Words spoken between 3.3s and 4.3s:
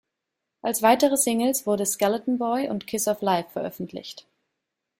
veröffentlicht.